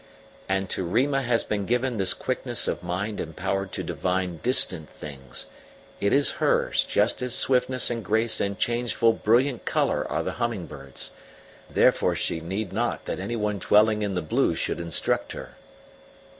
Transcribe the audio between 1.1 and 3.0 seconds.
has been given this quickness of